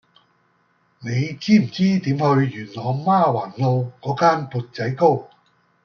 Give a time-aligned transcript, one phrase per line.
[1.01, 5.27] 你知唔知點去元朗媽橫路嗰間缽仔糕